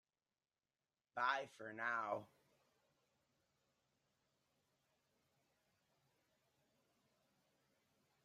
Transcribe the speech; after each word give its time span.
Bye 1.15 1.49
for 1.57 1.71
now! 1.73 2.25